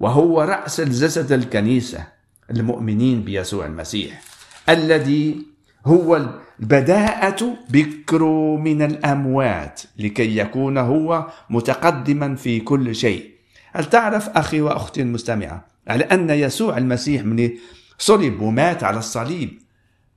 وهو 0.00 0.42
رأس 0.42 0.80
الجسد 0.80 1.32
الكنيسة 1.32 2.06
المؤمنين 2.50 3.22
بيسوع 3.24 3.66
المسيح 3.66 4.22
الذي 4.68 5.46
هو 5.84 6.16
البداءة 6.60 7.56
بكر 7.68 8.24
من 8.56 8.82
الأموات 8.82 9.82
لكي 9.98 10.38
يكون 10.38 10.78
هو 10.78 11.26
متقدما 11.50 12.34
في 12.34 12.60
كل 12.60 12.94
شيء. 12.94 13.30
هل 13.72 13.84
تعرف 13.84 14.28
أخي 14.28 14.60
وأختي 14.60 15.02
المستمعة 15.02 15.66
على 15.88 16.04
أن 16.04 16.30
يسوع 16.30 16.78
المسيح 16.78 17.22
من 17.22 17.50
صلب 17.98 18.40
ومات 18.40 18.84
على 18.84 18.98
الصليب 18.98 19.58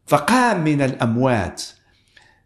فقام 0.08 0.64
من 0.64 0.82
الأموات 0.82 1.64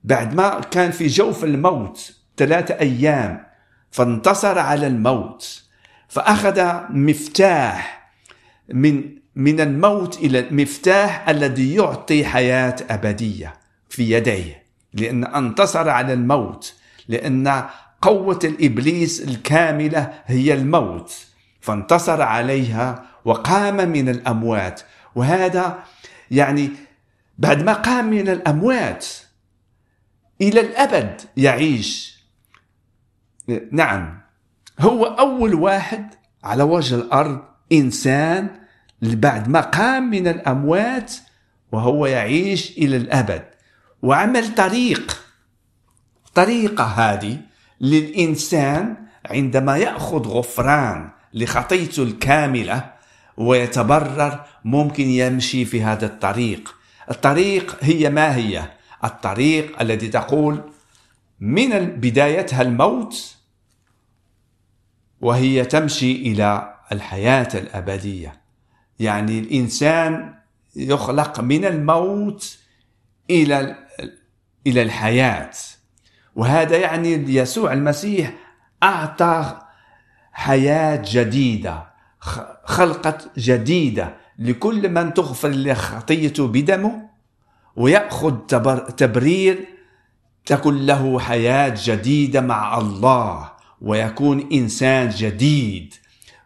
بعد 0.04 0.36
ما 0.36 0.60
كان 0.60 0.92
في 0.92 1.08
جوف 1.08 1.44
الموت 1.44 2.16
ثلاثة 2.38 2.80
أيام 2.80 3.46
فانتصر 3.92 4.60
على 4.60 4.88
الموت 4.88 5.64
فأخذ 6.08 6.82
مفتاح 6.90 8.12
من 8.74 9.21
من 9.36 9.60
الموت 9.60 10.18
إلى 10.18 10.40
المفتاح 10.40 11.30
الذي 11.30 11.76
يعطي 11.76 12.26
حياة 12.26 12.76
أبدية 12.90 13.54
في 13.90 14.12
يديه 14.12 14.64
لأن 14.94 15.24
انتصر 15.24 15.90
على 15.90 16.14
الموت 16.14 16.74
لأن 17.08 17.64
قوة 18.02 18.40
الإبليس 18.44 19.22
الكاملة 19.22 20.22
هي 20.26 20.54
الموت. 20.54 21.26
فانتصر 21.62 22.22
عليها 22.22 23.06
وقام 23.26 23.90
من 23.90 24.10
الأموات. 24.10 24.82
وهذا 25.16 25.84
يعني 26.32 26.70
بعد 27.38 27.64
ما 27.64 27.74
قام 27.74 28.10
من 28.10 28.30
الأموات 28.30 29.08
إلى 30.42 30.62
الأبد 30.62 31.22
يعيش. 31.38 32.22
نعم 33.72 34.22
هو 34.80 35.06
أول 35.06 35.54
واحد 35.56 36.14
على 36.44 36.64
وجه 36.64 36.96
الأرض 36.96 37.40
إنسان 37.72 38.61
بعد 39.02 39.48
ما 39.48 39.62
قام 39.62 40.10
من 40.10 40.28
الأموات 40.28 41.14
وهو 41.72 42.06
يعيش 42.06 42.78
إلى 42.78 42.98
الأبد. 42.98 43.44
وعمل 44.02 44.56
طريق 44.56 45.22
طريقة 46.34 46.84
هذه 46.84 47.38
للإنسان 47.82 48.96
عندما 49.26 49.78
يأخذ 49.78 50.28
غفران 50.28 51.10
لخطيته 51.34 52.04
الكاملة 52.04 52.94
ويتبرر 53.38 54.46
ممكن 54.66 55.04
يمشي 55.04 55.66
في 55.66 55.84
هذا 55.84 56.06
الطريق. 56.06 56.76
الطريق 57.12 57.78
هي 57.82 58.10
ما 58.10 58.36
هي؟ 58.36 58.72
الطريق 59.04 59.82
الذي 59.82 60.08
تقول 60.08 60.62
من 61.40 61.70
بدايتها 61.86 62.62
الموت 62.62 63.36
وهي 65.22 65.66
تمشي 65.66 66.12
إلى 66.12 66.76
الحياة 66.92 67.50
الأبدية. 67.54 68.41
يعني 69.02 69.40
الإنسان 69.40 70.34
يخلق 70.76 71.40
من 71.40 71.66
الموت 71.66 72.58
إلى 73.30 73.76
إلى 74.68 74.82
الحياة. 74.82 75.52
وهذا 76.36 76.78
يعني 76.78 77.36
يسوع 77.36 77.74
المسيح 77.74 78.34
أعطى 78.84 79.60
حياة 80.32 81.02
جديدة 81.06 81.92
خلقة 82.66 83.18
جديدة 83.38 84.18
لكل 84.40 84.90
من 84.90 85.14
تغفر 85.14 85.76
خطيته 85.76 86.48
بدمه 86.48 87.10
ويأخذ 87.76 88.38
تبرير 88.98 89.68
تكن 90.46 90.86
له 90.86 91.20
حياة 91.20 91.76
جديدة 91.84 92.42
مع 92.42 92.78
الله 92.78 93.52
ويكون 93.82 94.50
إنسان 94.54 95.10
جديد. 95.10 95.94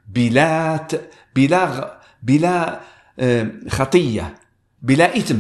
بلا 0.08 0.88
بلا 1.36 2.00
بلا 2.26 2.80
آه، 3.20 3.52
خطية 3.70 4.36
بلا 4.82 5.18
إثم 5.18 5.38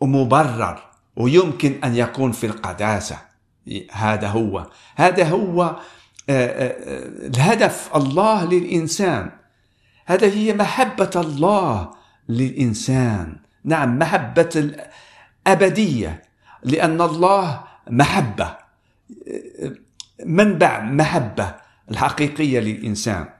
ومبرر 0.00 0.82
ويمكن 1.16 1.80
أن 1.84 1.96
يكون 1.96 2.32
في 2.32 2.46
القداسة. 2.46 3.18
هذا 3.92 4.28
هو 4.28 4.70
هذا 4.96 5.28
هو 5.28 5.62
آه، 5.62 5.76
آه، 6.30 7.26
الهدف 7.26 7.96
الله 7.96 8.44
للإنسان. 8.44 9.30
هذا 10.06 10.26
هي 10.26 10.52
محبة 10.52 11.10
الله 11.16 11.90
للإنسان. 12.28 13.36
نعم 13.64 13.98
محبة 13.98 14.50
الأبدية 15.46 16.22
لأن 16.62 17.00
الله 17.00 17.64
محبة 17.90 18.56
منبع 20.24 20.80
محبة 20.80 21.54
الحقيقية 21.90 22.60
للإنسان. 22.60 23.39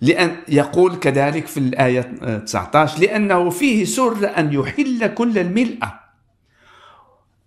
لأن 0.00 0.36
يقول 0.48 0.96
كذلك 0.96 1.46
في 1.46 1.60
الآية 1.60 2.00
19 2.38 3.00
لأنه 3.00 3.50
فيه 3.50 3.84
سر 3.84 4.38
أن 4.38 4.52
يحل 4.52 5.14
كل 5.14 5.38
الملء. 5.38 5.78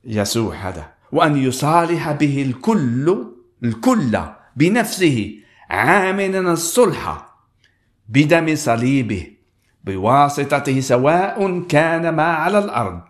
يسوع 0.04 0.56
هذا 0.56 0.88
وأن 1.12 1.38
يصالح 1.38 2.12
به 2.12 2.42
الكل 2.42 3.26
الكل 3.64 4.20
بنفسه 4.56 5.36
عاملا 5.70 6.52
الصلح 6.52 7.26
بدم 8.10 8.56
صليبه 8.56 9.28
بواسطته 9.84 10.80
سواء 10.80 11.62
كان 11.62 12.10
ما 12.10 12.24
على 12.24 12.60
الأرض 12.60 13.02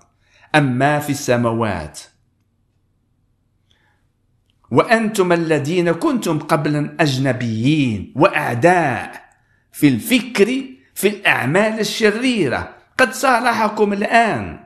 أم 0.55 0.77
ما 0.77 0.99
في 0.99 1.09
السماوات. 1.09 1.99
وأنتم 4.71 5.33
الذين 5.33 5.91
كنتم 5.91 6.39
قبلا 6.39 6.95
أجنبيين 6.99 8.13
وأعداء 8.15 9.28
في 9.79 9.87
الفكر 9.87 10.63
في 10.95 11.07
الأعمال 11.07 11.79
الشريرة. 11.79 12.75
قد 12.97 13.13
صالحكم 13.13 13.93
الآن. 13.93 14.59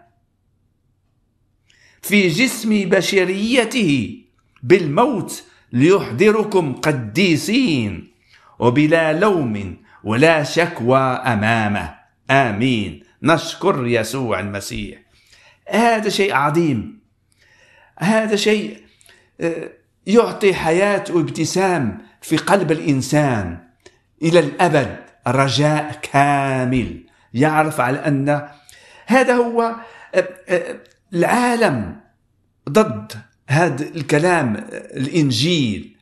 في 2.01 2.27
جسم 2.27 2.89
بشريته 2.89 4.17
بالموت 4.63 5.43
ليحضركم 5.73 6.73
قديسين. 6.73 8.11
وبلا 8.59 9.13
لوم 9.13 9.77
ولا 10.03 10.43
شكوى 10.43 10.99
أمامه. 10.99 11.95
آمين. 12.31 13.03
نشكر 13.23 13.87
يسوع 13.87 14.39
المسيح. 14.39 14.99
هذا 15.69 16.09
شيء 16.09 16.33
عظيم. 16.33 16.99
هذا 17.99 18.35
شيء 18.35 18.77
آه، 19.41 19.69
يعطي 20.07 20.53
حياة 20.53 21.03
وابتسام 21.09 21.97
في 22.21 22.37
قلب 22.37 22.71
الإنسان 22.71 23.57
إلى 24.21 24.39
الأبد. 24.39 25.02
رجاء 25.27 25.99
كامل. 26.11 27.03
يعرف 27.33 27.81
على 27.81 27.97
أن 27.97 28.47
هذا 29.05 29.33
هو 29.33 29.75
آه، 30.15 30.29
آه، 30.49 30.75
العالم 31.13 31.95
ضد 32.69 33.11
هذا 33.47 33.83
الكلام 33.83 34.55
الإنجيل. 34.71 35.95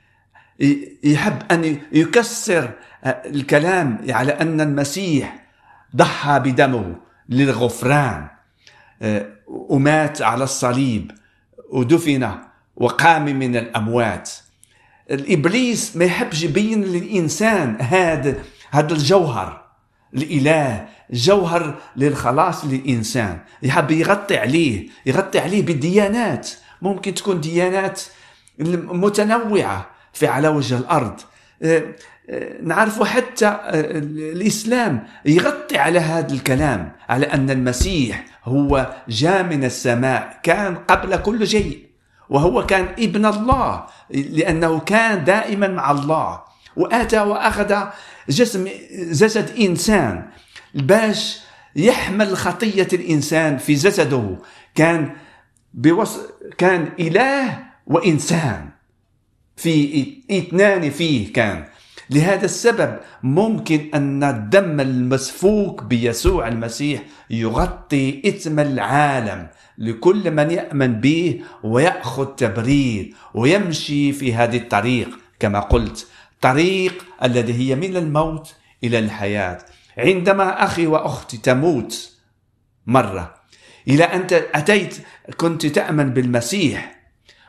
يحب 1.03 1.51
أن 1.51 1.79
يكسر 1.91 2.71
الكلام 3.05 3.97
على 4.09 4.31
أن 4.31 4.61
المسيح 4.61 5.45
ضحى 5.95 6.39
بدمه 6.39 6.95
للغفران. 7.29 8.27
ومات 9.47 10.21
على 10.21 10.43
الصليب 10.43 11.11
ودفن 11.71 12.31
وقام 12.75 13.25
من 13.25 13.55
الأموات. 13.55 14.29
الإبليس 15.11 15.95
ما 15.95 16.05
يحبش 16.05 16.43
يبين 16.43 16.83
للإنسان 16.83 17.77
هذا 17.81 18.35
هذا 18.71 18.93
الجوهر 18.93 19.61
الإله 20.13 20.87
جوهر 21.11 21.75
للخلاص 21.95 22.65
للإنسان. 22.65 23.39
يحب 23.63 23.91
يغطي 23.91 24.37
عليه 24.37 24.87
يغطي 25.05 25.39
عليه 25.39 25.65
بالديانات. 25.65 26.49
ممكن 26.81 27.13
تكون 27.13 27.41
ديانات 27.41 28.01
متنوعه 28.59 29.89
في 30.13 30.27
على 30.27 30.47
وجه 30.47 30.77
الأرض. 30.77 31.19
أه، 31.63 31.83
أه، 32.29 32.61
نعرف 32.63 33.03
حتى 33.03 33.45
أه، 33.45 33.59
الإسلام 34.17 35.07
يغطي 35.25 35.77
على 35.77 35.99
هذا 35.99 36.33
الكلام 36.33 36.91
على 37.09 37.25
أن 37.25 37.49
المسيح 37.49 38.25
هو 38.43 38.93
جاء 39.07 39.43
من 39.43 39.63
السماء 39.63 40.39
كان 40.43 40.75
قبل 40.75 41.15
كل 41.15 41.47
شيء 41.47 41.85
وهو 42.29 42.65
كان 42.65 42.87
ابن 42.99 43.25
الله 43.25 43.85
لأنه 44.09 44.79
كان 44.79 45.23
دائما 45.23 45.67
مع 45.67 45.91
الله. 45.91 46.50
وأتى 46.75 47.19
وأخذ 47.19 47.75
جسم 48.29 48.67
جسد 49.11 49.49
إنسان 49.59 50.27
باش 50.75 51.39
يحمل 51.75 52.37
خطية 52.37 52.87
الإنسان 52.93 53.57
في 53.57 53.73
جسده. 53.73 54.37
كان 54.75 55.11
بوص... 55.73 56.19
كان 56.57 56.89
إله 56.99 57.59
وإنسان 57.87 58.69
في 59.57 60.07
اثنان 60.31 60.89
فيه 60.89 61.33
كان. 61.33 61.65
لهذا 62.09 62.45
السبب 62.45 62.97
ممكن 63.23 63.89
أن 63.93 64.23
الدم 64.23 64.79
المسفوك 64.79 65.83
بيسوع 65.83 66.47
المسيح 66.47 67.01
يغطي 67.29 68.21
إثم 68.25 68.59
العالم 68.59 69.47
لكل 69.77 70.31
من 70.31 70.51
يأمن 70.51 70.93
به 71.01 71.41
ويأخذ 71.63 72.25
تبرير 72.25 73.13
ويمشي 73.33 74.13
في 74.13 74.33
هذه 74.33 74.57
الطريق. 74.57 75.09
كما 75.39 75.59
قلت 75.59 76.07
طريق 76.41 77.05
الذي 77.23 77.53
هي 77.53 77.75
من 77.75 77.97
الموت 77.97 78.55
إلى 78.83 78.99
الحياة. 78.99 79.59
عندما 79.97 80.63
أخي 80.63 80.87
وأختي 80.87 81.37
تموت 81.37 82.11
مرة 82.87 83.33
إلى 83.87 84.03
أن 84.03 84.27
أتيت 84.31 84.97
كنت 85.37 85.65
تأمن 85.65 86.09
بالمسيح 86.09 87.01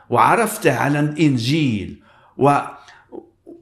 وعرفت 0.09 0.67
على 0.67 0.99
الإنجيل 0.99 2.03
و 2.37 2.59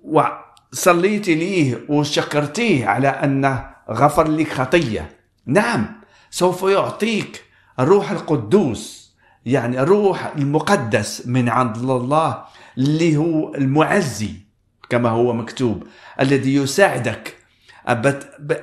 وصليت 0.03 1.27
ليه 1.27 1.79
وشكرتيه 1.89 2.87
على 2.87 3.07
أنه 3.07 3.71
غفر 3.91 4.27
لك 4.27 4.53
خطية. 4.53 5.17
نعم 5.45 6.01
سوف 6.29 6.63
يعطيك 6.63 7.43
الروح 7.79 8.11
القدوس 8.11 9.11
يعني 9.45 9.81
الروح 9.81 10.25
المقدس 10.37 11.27
من 11.27 11.49
عند 11.49 11.77
الله 11.77 12.43
اللي 12.77 13.17
هو 13.17 13.55
المعزي. 13.55 14.50
كما 14.91 15.09
هو 15.09 15.33
مكتوب 15.33 15.87
الذي 16.19 16.55
يساعدك 16.55 17.35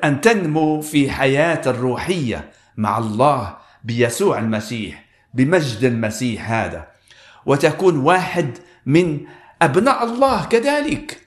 أن 0.04 0.20
تنمو 0.20 0.80
في 0.80 1.10
حياة 1.10 1.60
الروحية 1.66 2.50
مع 2.76 2.98
الله 2.98 3.56
بيسوع 3.84 4.38
المسيح 4.38 5.04
بمجد 5.34 5.84
المسيح 5.84 6.50
هذا. 6.50 6.86
وتكون 7.46 7.96
واحد 7.96 8.58
من 8.86 9.20
أبناء 9.62 10.04
الله 10.04 10.44
كذلك. 10.44 11.20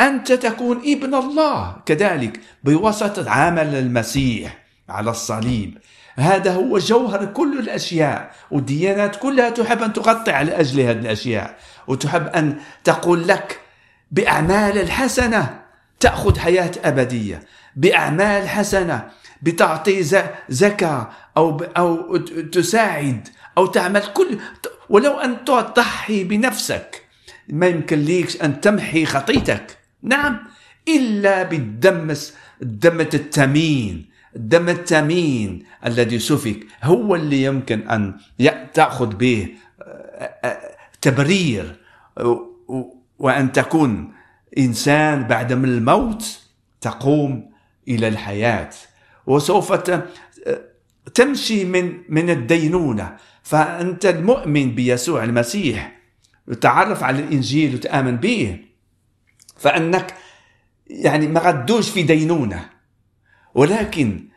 أنت 0.00 0.32
تكون 0.32 0.76
ابن 0.76 1.14
الله 1.14 1.76
كذلك 1.86 2.40
بواسطة 2.64 3.30
عمل 3.30 3.74
المسيح 3.74 4.58
على 4.88 5.10
الصليب. 5.10 5.78
هذا 6.16 6.52
هو 6.52 6.78
جوهر 6.78 7.24
كل 7.24 7.58
الأشياء 7.58 8.30
والديانات 8.50 9.16
كلها 9.16 9.50
تحب 9.50 9.82
أن 9.82 9.92
تغطي 9.92 10.30
على 10.30 10.60
أجل 10.60 10.80
هذه 10.80 10.98
الأشياء. 10.98 11.56
وتحب 11.86 12.26
أن 12.26 12.58
تقول 12.84 13.28
لك 13.28 13.65
بأعمال 14.10 14.78
الحسنة 14.78 15.62
تأخذ 16.00 16.38
حياة 16.38 16.70
أبدية. 16.84 17.42
بأعمال 17.76 18.48
حسنة 18.48 19.08
بتعطي 19.42 20.02
زكاة 20.48 21.10
أو 21.36 21.56
أو 21.76 22.16
تساعد 22.52 23.28
أو 23.58 23.66
تعمل 23.66 24.02
كل 24.14 24.38
ولو 24.88 25.12
أن 25.12 25.44
تضحي 25.44 26.24
بنفسك. 26.24 27.02
ما 27.48 27.66
يمكن 27.66 27.98
ليك 27.98 28.42
أن 28.42 28.60
تمحي 28.60 29.04
خطيتك. 29.04 29.78
نعم 30.02 30.38
إلا 30.88 31.42
بالدم 31.42 32.14
الدم 32.62 33.00
الثمين 33.00 34.10
الدم 34.36 34.68
الثمين 34.68 35.64
الذي 35.86 36.18
سفك 36.18 36.66
هو 36.82 37.14
اللي 37.14 37.42
يمكن 37.42 37.88
أن 37.88 38.16
تأخذ 38.74 39.14
به 39.14 39.48
تبرير. 41.00 41.76
وأن 43.18 43.52
تكون 43.52 44.12
إنسان 44.58 45.22
بعد 45.22 45.52
من 45.52 45.68
الموت 45.68 46.40
تقوم 46.80 47.50
إلى 47.88 48.08
الحياة. 48.08 48.70
وسوف 49.26 49.72
تمشي 51.14 51.64
من 51.64 51.92
من 52.08 52.30
الدينونة. 52.30 53.16
فأنت 53.42 54.06
المؤمن 54.06 54.74
بيسوع 54.74 55.24
المسيح 55.24 55.96
وتعرف 56.48 57.02
على 57.02 57.18
الإنجيل 57.18 57.74
وتآمن 57.74 58.16
به. 58.16 58.58
فأنك 59.56 60.14
يعني 60.86 61.28
ما 61.28 61.40
غدوش 61.40 61.90
في 61.90 62.02
دينونة. 62.02 62.70
ولكن 63.54 64.28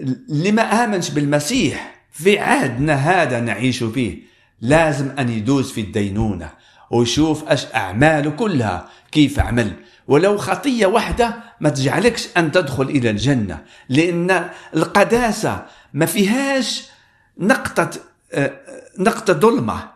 اللي 0.00 0.52
ما 0.52 0.62
آمنش 0.62 1.10
بالمسيح 1.10 2.04
في 2.12 2.38
عهدنا 2.38 2.94
هذا 2.94 3.40
نعيش 3.40 3.84
فيه. 3.84 4.22
لازم 4.60 5.10
أن 5.18 5.28
يدوز 5.28 5.72
في 5.72 5.80
الدينونة. 5.80 6.50
ويشوف 6.92 7.44
أش 7.48 7.66
أعماله 7.74 8.30
كلها. 8.30 8.88
كيف 9.12 9.38
عمل؟ 9.38 9.72
ولو 10.08 10.36
خطية 10.36 10.86
واحدة 10.86 11.36
ما 11.60 11.68
تجعلكش 11.68 12.28
أن 12.36 12.52
تدخل 12.52 12.82
إلى 12.82 13.10
الجنة. 13.10 13.62
لأن 13.88 14.50
القداسة 14.76 15.66
ما 15.94 16.06
فيهاش 16.06 16.88
نقطة 17.38 17.90
آه، 18.32 18.52
نقطة 18.98 19.32
ظلمة. 19.32 19.90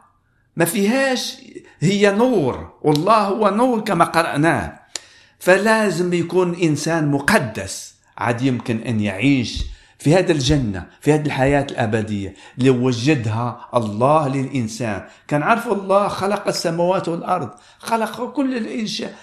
ما 0.57 0.65
فيهاش 0.65 1.37
هي 1.81 2.11
نور. 2.13 2.73
والله 2.83 3.19
هو 3.19 3.51
نور 3.51 3.81
كما 3.81 4.05
قرأناه 4.05 4.81
فلازم 5.39 6.13
يكون 6.13 6.55
إنسان 6.55 7.11
مقدس. 7.11 7.95
عاد 8.19 8.43
يمكن 8.43 8.79
أن 8.79 9.01
يعيش 9.01 9.65
في 9.99 10.15
هذا 10.15 10.33
الجنة 10.33 10.87
في 11.01 11.13
هذه 11.13 11.27
الحياة 11.27 11.67
الأبدية 11.71 12.35
اللي 12.59 12.71
وجدها 12.71 13.69
الله 13.75 14.29
للإنسان. 14.29 15.05
كان 15.29 15.43
عارف 15.43 15.69
الله 15.73 16.09
خلق 16.09 16.49
السماوات 16.49 17.09
والأرض 17.09 17.51
خلق 17.79 18.33
كل 18.33 18.57
الإنشاء 18.57 19.15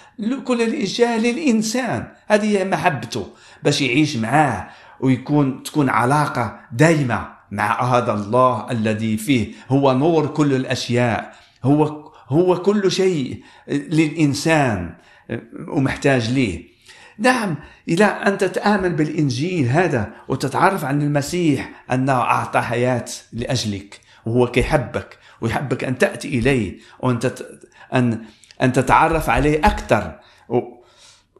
كل 0.44 0.62
الإنشاء 0.62 1.18
للإنسان. 1.18 2.06
هذه 2.28 2.58
هي 2.58 2.64
محبته 2.64 3.26
باش 3.62 3.80
يعيش 3.80 4.16
معاه 4.16 4.68
ويكون 5.00 5.62
تكون 5.62 5.88
علاقة 5.88 6.60
دائمة 6.72 7.28
مع 7.50 7.96
هذا 7.96 8.12
الله 8.12 8.70
الذي 8.70 9.16
فيه. 9.16 9.52
هو 9.68 9.92
نور 9.92 10.26
كل 10.26 10.52
الأشياء 10.54 11.34
هو 11.64 12.04
هو 12.28 12.56
كل 12.56 12.92
شيء 12.92 13.42
للإنسان 13.68 14.94
ومحتاج 15.68 16.30
ليه. 16.30 16.73
نعم 17.18 17.56
إلى 17.88 18.04
أن 18.04 18.38
تتآمن 18.38 18.96
بالإنجيل 18.96 19.68
هذا 19.68 20.12
وتتعرف 20.28 20.84
عن 20.84 21.02
المسيح 21.02 21.84
أنه 21.92 22.12
أعطى 22.12 22.60
حياة 22.60 23.04
لأجلك 23.32 24.00
وهو 24.26 24.46
كيحبك 24.46 25.18
ويحبك 25.40 25.84
أن 25.84 25.98
تأتي 25.98 26.38
إليه 26.38 26.78
وأن 27.00 27.18
أن 27.94 28.24
أن 28.62 28.72
تتعرف 28.72 29.30
عليه 29.30 29.58
أكثر 29.58 30.20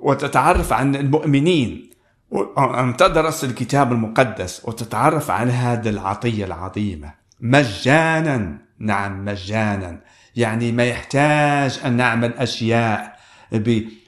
وتتعرف 0.00 0.72
عن 0.72 0.96
المؤمنين 0.96 1.90
وأن 2.30 2.96
تدرس 2.96 3.44
الكتاب 3.44 3.92
المقدس 3.92 4.62
وتتعرف 4.64 5.30
على 5.30 5.52
هذه 5.52 5.88
العطية 5.88 6.44
العظيمة. 6.44 7.14
مجانا 7.40 8.58
نعم 8.78 9.24
مجانا. 9.24 10.00
يعني 10.36 10.72
ما 10.72 10.84
يحتاج 10.84 11.80
أن 11.84 11.96
نعمل 11.96 12.34
أشياء 12.34 13.18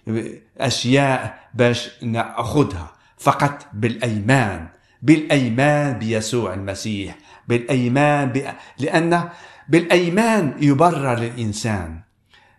بأشياء 0.06 1.38
باش 1.54 1.90
نأخذها. 2.02 2.92
فقط 3.18 3.66
بالأيمان. 3.72 4.66
بالأيمان 5.02 5.98
بيسوع 5.98 6.54
المسيح. 6.54 7.18
بالأيمان 7.48 8.28
ب... 8.28 8.52
لأن 8.78 9.28
بالأيمان 9.68 10.54
يبرر 10.60 11.12
الإنسان. 11.12 12.00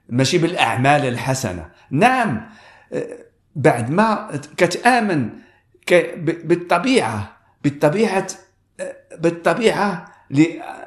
ماشي 0.10 0.38
بالأعمال 0.38 1.05
الحسنة. 1.05 1.69
نعم 1.91 2.49
بعد 3.55 3.89
ما 3.89 4.41
كتآمن 4.57 5.29
بالطبيعة. 6.21 7.38
بالطبيعة 7.63 8.27
بالطبيعة 9.19 10.05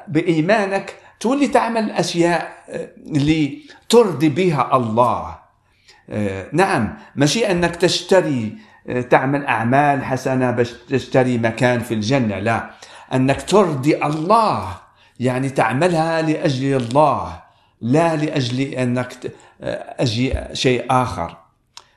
بإيمانك 0.08 0.94
تولي 1.20 1.46
تعمل 1.46 1.90
أشياء 1.90 2.64
اللي 3.06 3.62
ترضي 3.88 4.28
بها 4.28 4.76
الله. 4.76 5.26
آه، 5.28 5.39
نعم 6.52 6.96
ماشي 7.16 7.50
أنك 7.50 7.76
تشتري 7.76 8.58
آه، 8.88 9.00
تعمل 9.00 9.46
أعمال 9.46 10.04
حسنة 10.04 10.50
باش 10.50 10.72
تشتري 10.72 11.38
مكان 11.38 11.80
في 11.80 11.94
الجنة 11.94 12.38
لا. 12.38 12.70
أنك 13.14 13.42
ترضي 13.42 14.04
الله 14.04 14.68
يعني 15.20 15.50
تعملها 15.50 16.22
لأجل 16.22 16.76
الله 16.76 17.42
لا 17.80 18.16
لأجل 18.16 18.60
أنك 18.60 19.32
آه، 19.62 19.94
أجي 19.98 20.34
شيء 20.52 20.84
آخر. 20.90 21.36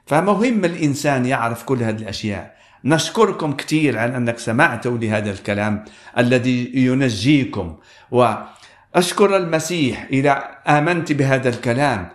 فمهم 0.06 0.65
الإنسان 0.65 1.26
يعرف 1.26 1.63
كل 1.63 1.84
هذه 1.84 1.95
الأشياء. 1.97 2.56
نشكركم 2.86 3.54
كثير 3.54 3.99
على 3.99 4.17
أنك 4.17 4.39
سمعتوا 4.39 4.97
لهذا 4.97 5.32
الكلام 5.32 5.86
الذي 6.17 6.71
ينجيكم. 6.73 7.76
وأشكر 8.12 9.38
المسيح 9.38 10.08
اذا 10.12 10.43
آمنت 10.67 11.12
بهذا 11.12 11.49
الكلام. 11.49 12.10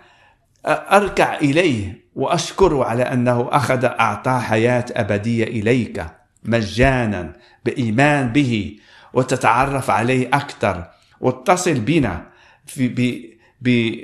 أركع 0.66 1.34
إليه 1.36 2.00
واشكره 2.14 2.84
على 2.84 3.02
أنه 3.02 3.48
أخذ 3.52 3.84
أعطى 3.84 4.40
حياة 4.40 4.84
أبدية 4.92 5.44
إليك 5.44 6.06
مجانا 6.44 7.32
بإيمان 7.64 8.32
به 8.32 8.78
وتتعرف 9.12 9.90
عليه 9.90 10.28
أكثر 10.32 10.84
واتصل 11.20 11.74
بنا 11.74 12.26
في 12.66 12.88
ب 12.88 13.24
ب 13.60 13.94